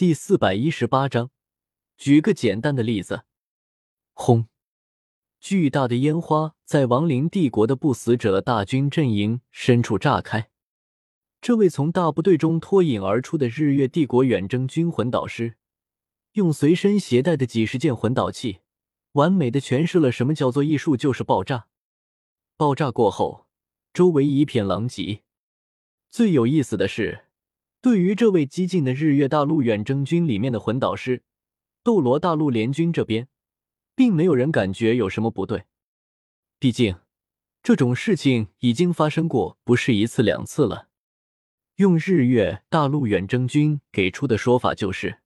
[0.00, 1.30] 第四百一十八章，
[1.98, 3.24] 举个简单的例子，
[4.14, 4.48] 轰！
[5.38, 10.48] 巨大的烟花在亡灵帝国的不死者大军阵营深处炸开。
[11.42, 15.58] 这位从大部队中脱颖而出的日月帝国远征军魂导师，
[16.32, 18.60] 用随身携带的几十件魂导器，
[19.12, 21.66] 完美的诠释了什么叫做艺术就是爆炸。
[22.56, 23.46] 爆炸过后，
[23.92, 25.24] 周围一片狼藉。
[26.08, 27.26] 最有意思的是。
[27.82, 31.22] 对于这位激进的日月大陆远征军里面的魂导师，
[31.82, 33.28] 斗罗大陆联军这边，
[33.94, 35.64] 并没有人感觉有什么不对。
[36.58, 36.96] 毕竟，
[37.62, 40.88] 这种事情已经发生过不是一次两次了。
[41.76, 45.20] 用日月大陆远征军给出的说法就是，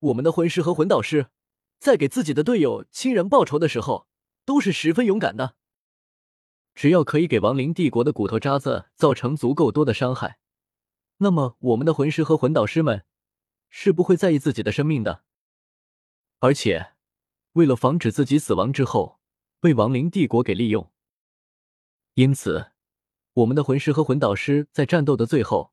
[0.00, 1.28] 我们的魂师和魂导师，
[1.78, 4.08] 在给自己的队友、亲人报仇的时候，
[4.44, 5.54] 都是十分勇敢的。
[6.74, 10.38] 只要可以给亡灵帝国的骨头渣子造成足够多的伤害。
[11.22, 13.06] 那么，我们的魂师和魂导师们
[13.68, 15.22] 是不会在意自己的生命的。
[16.40, 16.94] 而且，
[17.52, 19.20] 为了防止自己死亡之后
[19.60, 20.90] 被亡灵帝国给利用，
[22.14, 22.72] 因此，
[23.34, 25.72] 我们的魂师和魂导师在战斗的最后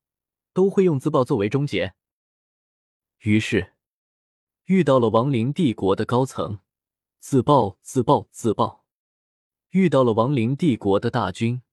[0.54, 1.96] 都会用自爆作为终结。
[3.22, 3.74] 于是，
[4.66, 6.60] 遇到了亡灵帝国的高层，
[7.18, 8.86] 自爆、自爆、自爆；
[9.72, 11.64] 遇到了亡灵帝国的大军，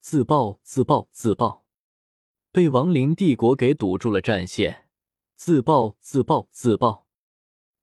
[0.00, 1.61] 自爆、自爆、自爆。
[2.54, 4.84] 被亡灵帝国给堵住了战线，
[5.36, 7.06] 自爆自爆自爆。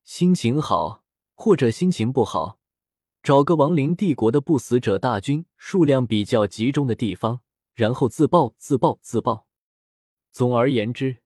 [0.04, 1.04] 心情好
[1.34, 2.60] 或者心情不好，
[3.24, 7.42] 找个亡灵帝国的不死者大军数量比较集中的地方，
[7.74, 9.48] 然后自爆自爆自爆。
[10.32, 11.18] 总而言之，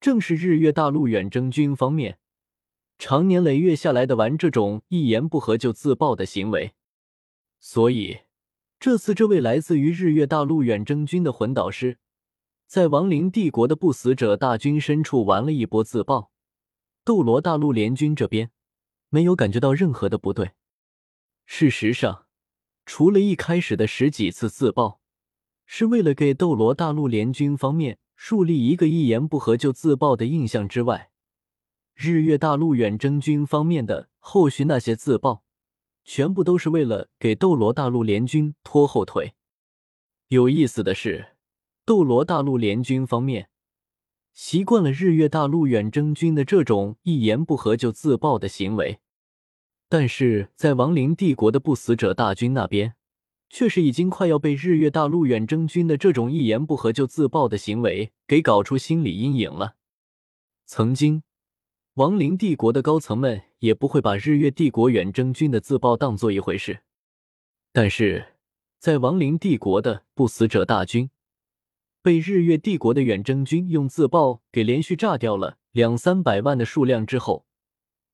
[0.00, 2.18] 正是日月大陆远征军方面
[2.98, 6.72] 长年累月下来的玩这种一言不合就自爆的行为。
[7.60, 8.22] 所以，
[8.80, 11.98] 这次这位来自于日月大陆远征军的魂导师。
[12.72, 16.30] 在亡灵帝国的不死者大军深处玩了一波自爆，
[17.04, 18.50] 斗罗大陆联军这边
[19.10, 20.52] 没有感觉到任何的不对。
[21.44, 22.24] 事实上，
[22.86, 25.00] 除了一开始的十几次自爆，
[25.66, 31.10] 是为了给斗罗大陆联军方面树立一个一言不合就自爆的印象之外，
[31.94, 35.44] 日月大陆远征军方面的后续那些自爆，
[36.04, 39.34] 全部都是为了给斗罗大陆联军拖后腿。
[40.28, 41.31] 有意思的是。
[41.84, 43.48] 斗罗大陆联军方面
[44.32, 49.00] 习惯了日月大陆远征军的这种一言不合就自爆的行为，
[49.88, 52.94] 但是在亡灵帝国的不死者大军那边，
[53.50, 59.74] 却是已经快要被日月大陆远征军的这种一言不合就自爆的行为给搞出心理阴影了。
[60.64, 61.24] 曾经，
[61.94, 66.84] 亡灵帝国的高层们也不会把日月帝国远征军的自爆当做一回事，
[67.72, 68.36] 但是
[68.78, 71.10] 在亡灵帝国的不死者大军。
[72.02, 77.46] 被日月帝国的远征军用自爆给连续炸掉了两三百万的数量之后，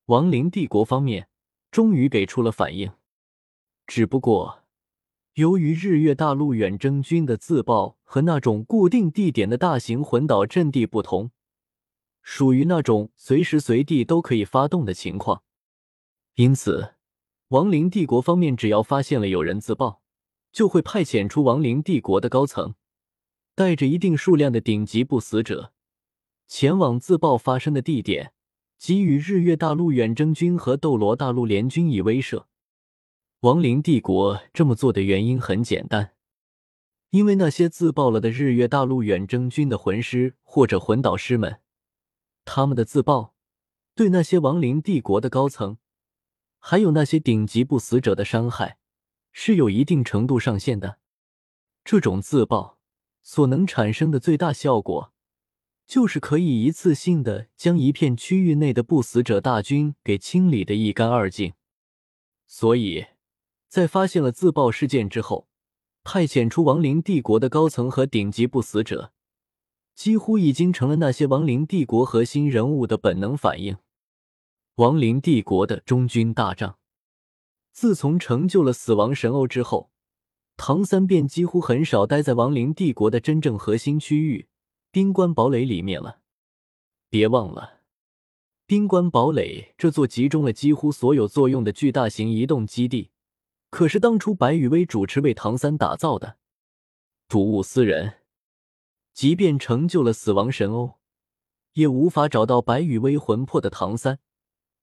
[0.05, 1.27] 亡灵帝国方面
[1.71, 2.91] 终于给出了反应。
[3.87, 4.63] 只不过，
[5.33, 11.31] 由于日月大陆远征军的自爆和那种固定地点的大型魂岛阵地不同，
[12.21, 15.41] 属于那种随时随地都可以发动的情况，
[16.35, 16.93] 因此，
[17.47, 20.03] 亡灵帝国方面只要发现了有人自爆，
[20.51, 22.75] 就会派遣出亡灵帝国的高层。
[23.59, 25.73] 带着一定数量的顶级不死者，
[26.47, 28.31] 前往自爆发生的地点，
[28.77, 32.45] 给予日月大陆远征军和斗罗大陆联军以威慑。
[33.41, 36.13] 亡灵帝国这么做的原因很简单，
[37.09, 41.59] 因为那些自爆了的日月大陆远征军的魂师或者魂导师们，
[42.45, 43.35] 他们的自爆
[43.93, 45.75] 对那些亡灵帝国的高层，
[46.59, 48.77] 还有那些顶级不死者的伤害，
[49.33, 50.99] 是有一定程度上限的。
[51.83, 52.78] 这种自爆。
[53.21, 55.11] 所能产生的最大效果，
[55.85, 61.53] 就是可以一次性的将一片区域内的不死者大军给清理的一干二净。
[62.47, 63.05] 所以，
[63.67, 65.47] 在发现了自爆事件之后，
[66.03, 69.11] 派遣出亡灵帝国的高层和顶级不死者，
[69.93, 73.77] 几乎已经成了那些亡灵帝国核心人物的本能反应。
[74.75, 76.79] 亡灵帝国的中军大帐，
[77.71, 79.91] 自从成就了死亡神欧之后。
[80.61, 84.49] 唐三便几乎很少待在亡灵帝国的真正核心区域
[84.91, 86.19] 冰棺堡垒里面了。
[87.09, 87.79] 别忘了，
[88.67, 93.11] 冰棺堡垒这座集中了几乎所有作用的巨大型移动基地，
[93.69, 96.35] 可是当初白羽薇主持为唐三打造的。
[97.29, 98.15] 睹物思人，
[99.13, 100.95] 即便成就了死亡神欧，
[101.71, 104.19] 也无法找到白羽薇魂魄的唐三，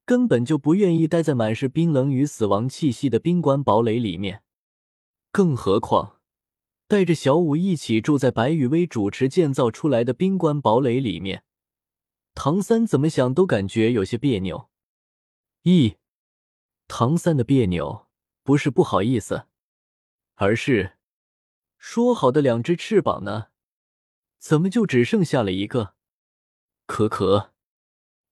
[0.06, 4.42] 根本就不愿意待在满是冰冷与死亡气息的冰棺堡垒里面。
[5.36, 6.22] 更何况，
[6.88, 11.44] 带着小五一起住在白羽薇主持建造出来的冰棺堡垒里面，
[12.34, 14.70] 唐三怎么想都感觉有些别扭。
[15.64, 15.96] 一，
[16.88, 18.06] 唐三的别扭
[18.42, 19.46] 不是不好意思，
[20.36, 20.96] 而是
[21.76, 23.48] 说好的两只翅膀呢？
[24.38, 25.96] 怎么就只剩下了一个？
[26.86, 27.52] 可可，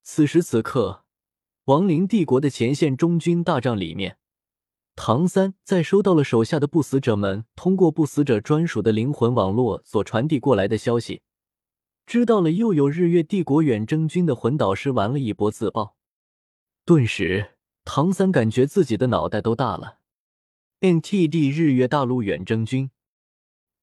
[0.03, 1.05] 此时此刻，
[1.65, 4.17] 亡灵帝国的前线中军大帐里面，
[4.96, 11.23] 唐三在收到了手下的不死者们通过不死者专属的灵魂网络所传递过来的消息，
[12.06, 15.96] 知道了又有日月帝国远征军的魂导师玩了一波自爆。
[16.85, 19.99] 顿时，唐三感觉自己的脑袋都大了。
[20.81, 22.90] NTD 日月大陆远征军，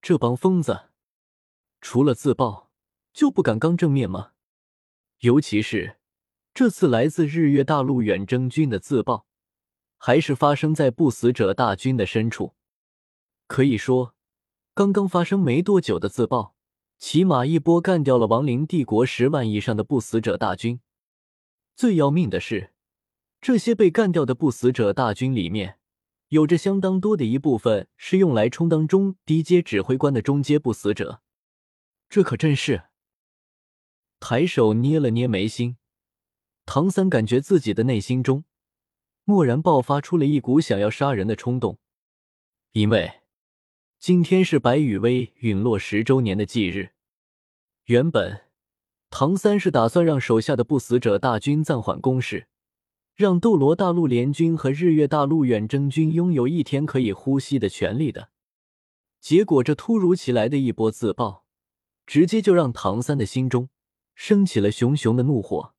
[0.01, 0.89] 这帮疯子，
[1.81, 2.71] 除了自爆
[3.11, 4.31] 就不敢刚正面吗？
[5.19, 5.97] 尤其是
[6.53, 9.25] 这次来自日月大陆远征军的自爆，
[10.03, 12.55] 还是发生在不死者大军的深处。
[13.45, 14.15] 可以说，
[14.73, 16.55] 刚刚发生没多久的自爆，
[16.97, 20.79] 起码一波干掉了亡灵帝国十万以上的不死者大军。
[21.75, 22.73] 最要命的是。
[23.39, 25.77] 这些被干掉的不死者大军里面，
[26.29, 31.21] 有着相当多的一部分是用来充当中低阶指挥官的中阶不死者，
[32.09, 32.85] 这可真是。
[34.19, 35.77] 抬手捏了捏眉心，
[36.65, 38.43] 唐三感觉自己的内心中
[39.31, 41.79] 蓦然爆发出了一股想要杀人的冲动，
[42.73, 43.21] 因为
[43.97, 46.91] 今天是白羽薇陨落十周年的忌日。
[47.85, 48.41] 原本
[49.09, 52.47] 唐三是打算让手下的不死者大军暂缓攻势。
[53.13, 58.29] 让斗罗大陆联军和日月大陆远征军拥有一天可以呼吸的权利的，
[59.19, 61.45] 结果这突如其来的一波自爆，
[62.07, 63.69] 直接就让唐三的心中
[64.15, 65.75] 升起了熊熊的怒火。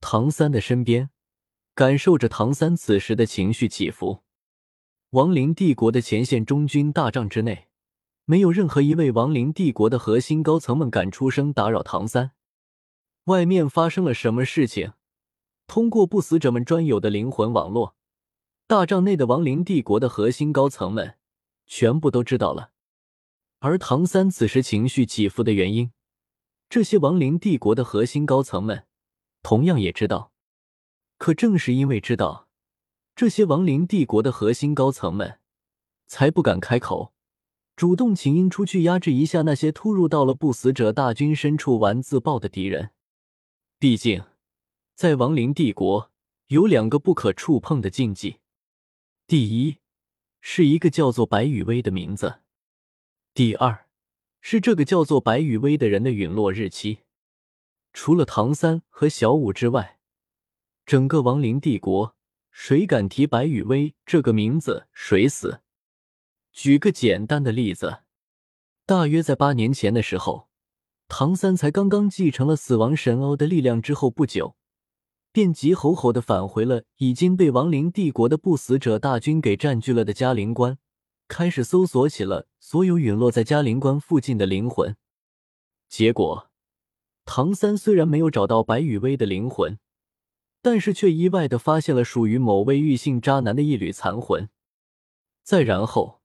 [0.00, 1.10] 唐三的身边，
[1.78, 4.24] 感受着唐三此时的情绪起伏。
[5.10, 7.68] 亡灵帝国的前线中军大帐之内，
[8.24, 12.32] 没有任何一位亡灵帝国的核心高层们敢出声打扰唐三。
[13.26, 14.94] 外面发生了什么事情？
[15.68, 17.94] 通过不死者们专有的灵魂网络，
[18.66, 21.14] 大帐内的亡灵帝国的核心高层们
[21.68, 22.72] 全部都知道了。
[23.60, 25.92] 而唐三此时情绪起伏的原因，
[26.68, 28.86] 这些亡灵帝国的核心高层们
[29.44, 30.32] 同样也知道。
[31.18, 32.48] 可正是因为知道，
[33.14, 35.38] 这些亡灵帝国的核心高层们
[36.06, 37.12] 才不敢开口，
[37.76, 42.92] 主动请缨出去压制一下那些突入到了不死者大军深处玩自爆的敌人。
[43.78, 44.24] 毕竟。
[44.94, 46.10] 在亡灵帝国
[46.48, 48.38] 有两个不可触碰的禁忌，
[49.28, 49.76] 第一
[50.40, 52.40] 是一个叫做白羽薇的名字，
[53.32, 53.86] 第二
[54.40, 57.02] 是这个叫做白羽薇的人的陨落日期。
[57.92, 59.97] 除了唐三和小五之外，
[60.88, 62.16] 整个亡灵帝国
[62.50, 65.60] 谁敢提白羽薇这个名字，谁死。
[66.50, 67.98] 举个简单的例子，
[68.86, 70.48] 大约在八年前的时候，
[71.06, 74.56] 唐三才刚刚继承了死亡神欧的力量之后不久。
[75.30, 80.78] 便急吼吼的返回了已经被亡灵帝国的不死者大军给占据了的嘉陵关，
[81.28, 84.96] 开始搜索起了所有陨落在嘉陵关附近的灵魂。
[85.86, 86.48] 结果，
[87.26, 89.78] 唐三虽然没有找到白羽薇的灵魂，
[90.60, 94.48] 但是却意外的发现了属于某位玉姓渣男的一缕残魂。
[95.42, 96.20] 再然后，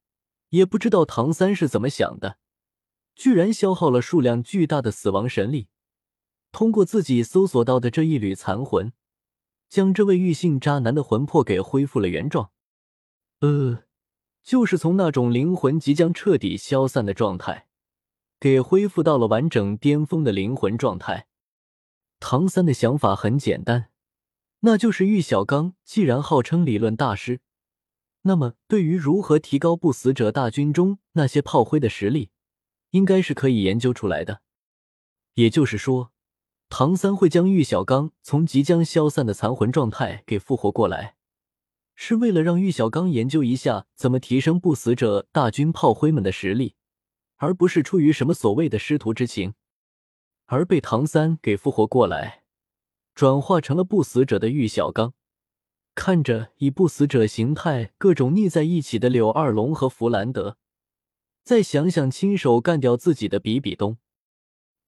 [0.49, 2.37] 也不知道唐三是怎么想的，
[3.15, 5.67] 居然消耗了数量巨大的死亡神力。
[6.51, 8.93] 通过自己搜索到的这一缕残魂，
[9.69, 12.51] 将这位玉姓渣男的魂魄给恢复了原状。
[13.39, 13.83] 呃，
[14.43, 17.67] 就是从那种灵魂即将彻底消散的状态，
[18.39, 21.27] 给恢复到了完整巅峰的灵魂状态。
[22.19, 23.89] 唐三的想法很简单，
[24.65, 27.41] 那就是玉小刚既然号称理论大师，
[28.23, 32.31] 那么对于如何提高不死者大军中那些炮灰的实力，
[32.91, 34.41] 应该是可以研究出来的。
[35.35, 36.11] 也就是说。
[36.69, 41.17] 唐三会将玉小刚从即将消散的残魂状态给复活过来，
[41.93, 46.73] 是为了让玉小刚研究一下怎么提升不死者大军炮灰们的实力，
[47.35, 49.53] 而不是出于什么所谓的师徒之情。
[50.45, 52.42] 而被唐三给复活过来，
[53.15, 55.13] 转化成了不死者的玉小刚，
[55.95, 60.57] 看着以不死者形态各种腻在一起的柳二龙和弗兰德，
[61.43, 63.97] 再想想亲手干掉自己的比比东，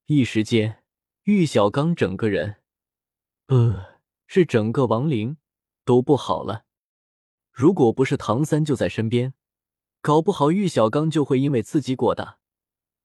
[0.08, 0.82] 一时间。
[1.24, 2.58] 玉小刚整个人，
[3.48, 5.38] 呃，是整个亡灵
[5.84, 6.66] 都不好了。
[7.52, 9.34] 如果不是唐三就在身边，
[10.02, 12.38] 搞不好玉小刚就会因为刺激过大，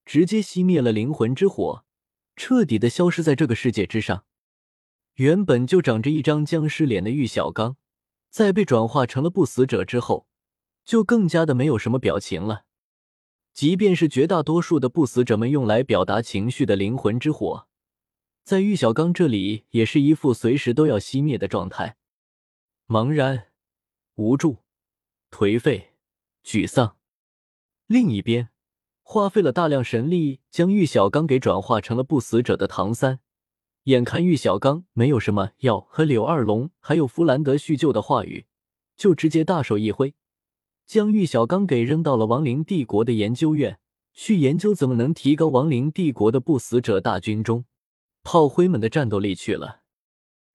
[0.05, 1.83] 直接熄灭了灵魂之火，
[2.35, 4.23] 彻底的消失在这个世界之上。
[5.15, 7.75] 原本就长着一张僵尸脸的玉小刚，
[8.29, 10.27] 在被转化成了不死者之后，
[10.83, 12.65] 就更加的没有什么表情了。
[13.53, 17.67] 即便是绝大多数的不死者们用来表达情绪的灵魂之火。
[18.43, 21.97] 在玉小刚这里也是一副随时都要熄灭的状态，
[22.87, 23.49] 茫然、
[24.15, 24.59] 无助、
[25.29, 25.93] 颓废、
[26.43, 26.95] 沮丧。
[27.85, 28.49] 另一边，
[29.03, 33.19] 花费了大量神力将玉小刚给转化成了不死者的唐三，
[33.83, 38.45] 眼看玉小刚没有什么要和柳二龙还有弗兰德叙旧的话语，
[38.95, 40.13] 就直接大手一挥，
[40.85, 43.79] 将玉小刚给扔到了亡灵帝国的研究院，
[44.13, 47.65] 去研究怎么能提高亡灵帝国的不死者大军中。
[48.23, 49.81] 炮灰们的战斗力去了。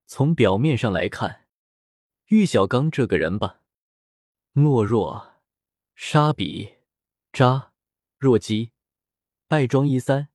[0.05, 1.47] 从表面上来看，
[2.27, 3.59] 玉小刚这个人吧，
[4.53, 5.33] 懦弱、
[5.93, 6.75] 沙比、
[7.33, 7.73] 渣、
[8.17, 8.71] 弱鸡，
[9.49, 10.29] 爱装一三，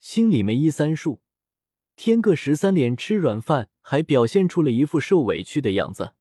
[0.00, 1.20] 心里没一三数，
[1.96, 6.12] 天个十三脸吃软饭，还表现出了一副受委屈的样子，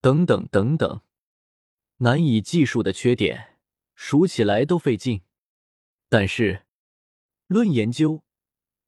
[0.00, 1.02] 等等等等，
[1.98, 3.58] 难以计数的缺点，
[3.94, 5.20] 数起来都费劲。
[6.08, 6.62] 但是，
[7.46, 8.22] 论研究。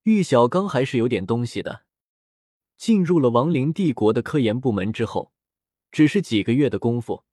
[0.04, 1.82] 玉小刚还是有点东西的。
[2.78, 5.32] 进入了亡灵帝国的科研部门之后，
[5.90, 7.24] 只是几个月的功夫，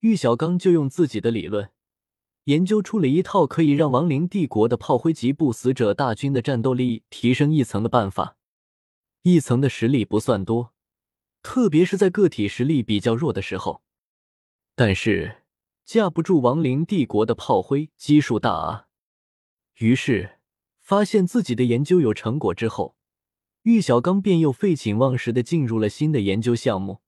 [0.00, 1.70] 玉小刚就用自己的理论
[2.46, 8.36] 研究出了一套可以让亡灵帝国的炮灰级不死者大军的战斗力提升一层的办法。
[9.22, 10.72] 一层的实力不算多，
[11.42, 13.82] 特别是在个体实力比较弱的时候，
[14.74, 15.42] 但是
[15.84, 18.88] 架不住亡灵帝国的炮灰基数大啊。
[19.76, 20.32] 于是。
[20.86, 22.94] 发现自己的研究有成果之后，
[23.62, 27.00] 玉小刚便又废寝忘食的进入了新的研究项目。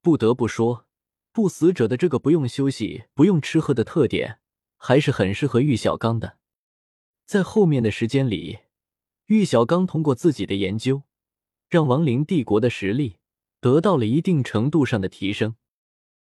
[0.00, 0.86] 不得不说，
[1.30, 4.38] 不死者的这个不用休息、不用吃喝的特点，
[4.76, 6.38] 还是很适合玉小刚的。
[7.24, 8.58] 在后面的时间里，
[9.26, 11.02] 玉小刚通过自己的研究，
[11.68, 13.16] 让亡灵帝国的实力
[13.60, 15.56] 得到了一定程度上的提升。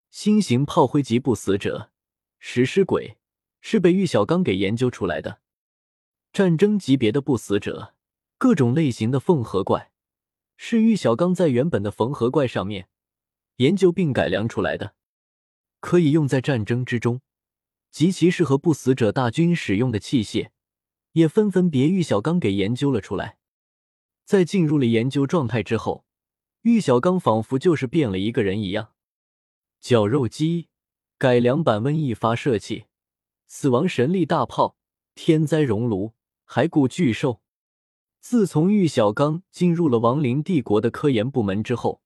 [0.09, 1.91] 新型炮灰级不死者
[2.37, 3.17] 食尸鬼
[3.61, 5.39] 是被玉小刚给研究出来的。
[6.33, 7.95] 战争级别的不死者，
[8.37, 9.91] 各种类型的缝合怪，
[10.55, 12.89] 是玉小刚在原本的缝合怪上面
[13.57, 14.95] 研究并改良出来的，
[15.79, 17.21] 可以用在战争之中，
[17.91, 20.49] 极其适合不死者大军使用的器械，
[21.11, 23.37] 也分分别玉小刚给研究了出来。
[24.25, 26.05] 在进入了研究状态之后，
[26.61, 28.93] 玉小刚仿佛就是变了一个人一样。
[29.79, 30.69] 绞肉机
[31.17, 32.85] 改良版瘟疫发射器，
[33.47, 34.77] 死亡神力大炮，
[35.13, 36.13] 天灾熔炉。
[36.47, 37.41] 骸骨巨兽。
[38.19, 42.01] 自从玉小刚进入了亡灵帝国的科研部门之后，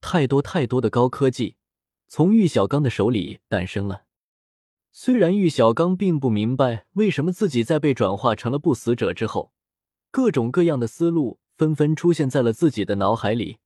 [0.00, 1.54] 太多太多的高科技
[2.08, 4.03] 从玉小刚的手里诞生了。
[4.96, 9.52] 虽然玉小刚并不明白为什么自己在被转化成了不死者之后，
[10.12, 13.58] 各种各样的思路纷纷出现在了自己的脑海里，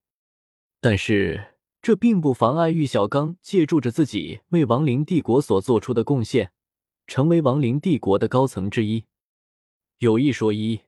[0.81, 6.51] 但是这并不妨碍玉小刚借助着自己为亡灵帝国所做出的贡献，
[7.07, 9.05] 成为亡灵帝国的高层之一。
[9.99, 10.81] 有一说一，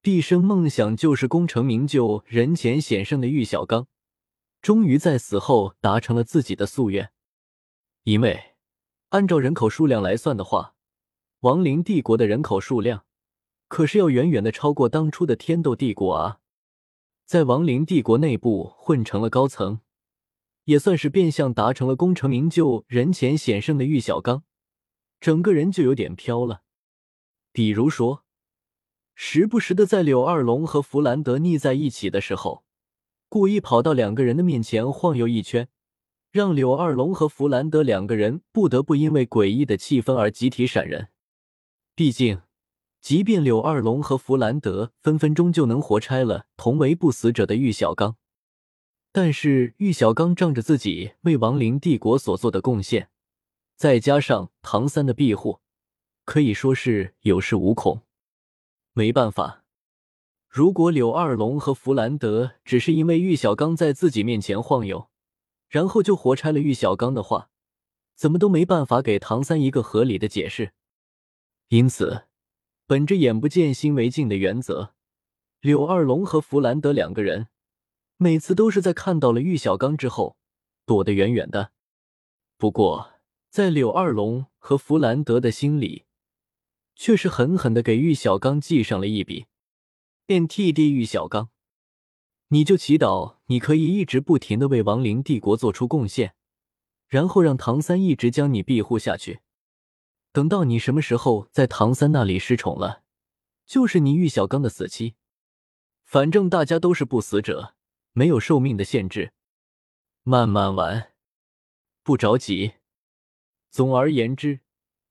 [0.00, 3.86] 毕生梦想就是功成名就、人前显圣的玉小刚，
[4.62, 7.10] 终于在死后达成了自己的夙愿。
[8.04, 8.51] 因为
[9.12, 10.74] 按照人口数量来算的话，
[11.40, 13.04] 亡灵帝国的人口数量
[13.68, 16.40] 可是要远远的超过当初的天斗帝国啊！
[17.26, 19.80] 在亡灵帝国内部混成了高层，
[20.64, 24.44] 也算是变相达成了功成名就、人前显圣的玉小刚，
[25.20, 26.62] 整个人就有点飘了。
[27.52, 28.24] 比如说，
[29.14, 32.64] 时不时的在柳二龙和弗兰德腻在一起的时候，
[33.28, 35.68] 故意跑到两个人的面前晃悠一圈，
[36.32, 41.08] 让柳二龙和弗兰德两个人不得不因为诡异的气氛而集体闪人。
[41.94, 42.40] 毕竟，
[43.02, 48.16] 即便柳二龙和弗兰德分分钟就能活拆了同为不死者的玉小刚，
[49.12, 53.10] 但是玉小刚仗着自己为亡灵帝国所做的贡献，
[53.76, 55.60] 再加上唐三的庇护。
[56.24, 58.00] 可以说是有恃无恐。
[58.94, 59.64] 没办法，
[60.48, 65.10] 如果柳二龙和弗兰德只是因为玉小刚在自己面前晃悠，
[65.72, 67.48] 然后就活拆了玉小刚的话，
[68.14, 70.74] 怎么都没办法给唐三一个合理的解释。
[71.68, 72.24] 因此，
[72.86, 74.92] 本着眼不见心为净的原则，
[75.62, 77.48] 柳二龙和弗兰德两个人
[78.18, 80.36] 每次都是在看到了玉小刚之后
[80.84, 81.72] 躲得远远的。
[82.58, 83.14] 不过，
[83.48, 86.04] 在柳二龙和弗兰德的心里，
[86.94, 89.46] 却是狠狠的给玉小刚记上了一笔。
[90.26, 91.48] 变 T D 玉小刚，
[92.48, 96.34] 你就祈祷你可以一直不停的为亡灵帝国做出贡献，
[97.06, 99.40] 然后让唐三一直将你庇护下去。
[100.32, 103.02] 等到你什么时候在唐三那里失宠了，
[103.66, 105.16] 就是你玉小刚的死期。
[106.06, 107.74] 反正大家都是不死者，
[108.12, 109.34] 没有寿命的限制，
[110.22, 111.12] 慢慢玩，
[112.02, 112.72] 不着急。
[113.68, 114.60] 总而言之。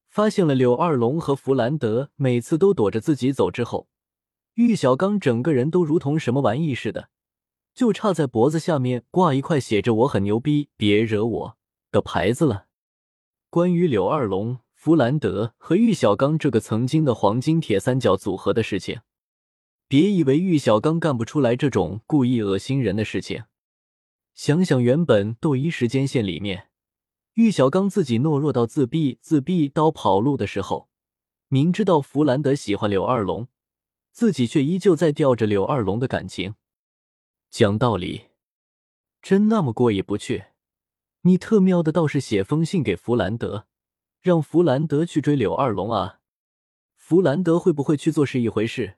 [0.10, 3.88] 发现了柳二龙和弗兰德每次都躲着自己走之后，
[4.56, 7.10] 玉小刚整个人都如同什么玩意似的，
[7.74, 11.58] 就差在脖子下面挂一块写着“我很牛逼，别惹我”
[11.92, 12.68] 的牌子了。
[13.50, 19.02] 关于柳二龙、弗兰德和玉小刚这个曾经的黄金铁三角组合的事情，
[19.88, 23.44] 别以为玉小刚干不出来这种故意恶心人的事情。
[24.34, 26.70] 想想原本斗一时间线里面，
[27.34, 30.90] 玉小刚自己懦弱到自闭、自闭到跑路的时候，
[31.50, 33.50] 明知道弗兰德喜欢柳二龙，
[34.12, 36.56] 自己却依旧在吊着柳二龙的感情。
[37.52, 38.28] 讲道理，
[39.22, 40.46] 真那么过意不去？
[41.24, 43.68] 你特喵的倒是写封信给弗兰德，
[44.22, 46.22] 让弗兰德去追柳二龙啊！
[46.96, 48.96] 弗兰德会不会去做是一回事。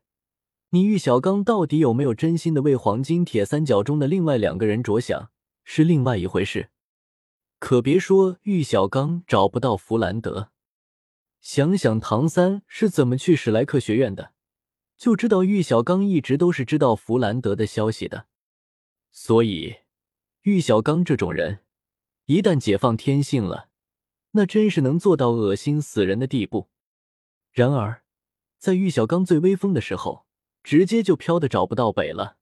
[0.69, 5.31] 你玉小刚到底有没有真心的为黄金铁三角中的另外两个人着想，
[5.63, 6.69] 是另外一回事。
[7.57, 10.51] 可别说玉小刚找不到弗兰德，
[11.41, 14.33] 想想唐三是怎么去史莱克学院的，
[14.95, 18.27] 就知道玉小刚一直都是知道弗兰德的消息的。
[19.15, 19.75] 所以，
[20.41, 21.60] 玉小刚这种人，
[22.25, 23.70] 一旦解放天性了，
[24.32, 26.72] 那真是能做到恶心死人的地步。
[27.51, 28.03] 然而，
[28.58, 30.25] 在玉小刚最威风的时候，
[30.63, 32.38] 直接就飘的找不到北了，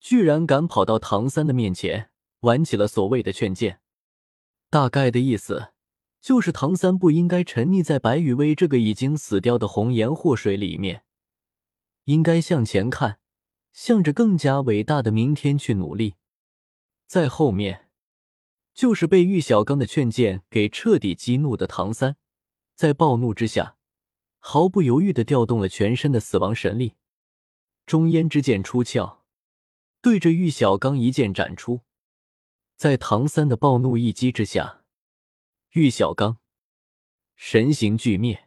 [0.00, 3.80] 居然敢跑到唐三的面前玩起了所谓的劝谏，
[4.68, 5.72] 大概的意思
[6.20, 11.04] 就是唐三不应该沉溺在白雨薇这个已经死掉的红颜祸水里面，
[12.06, 13.20] 应该向前看，
[13.76, 16.14] 向着更加伟大的明天去努力。
[17.06, 17.90] 在后面，
[18.72, 22.16] 就是被玉小刚的劝谏给彻底激怒的唐三，
[22.74, 23.76] 在暴怒之下，
[24.38, 26.94] 毫不犹豫的调动了全身的死亡神力。
[27.84, 29.22] 中烟之剑出鞘，
[30.00, 31.82] 对着玉小刚一剑斩出。
[32.76, 34.84] 在唐三的暴怒一击之下，
[35.72, 36.38] 玉小刚
[37.34, 38.45] 神形俱灭。